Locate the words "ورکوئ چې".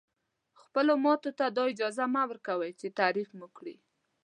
2.29-2.95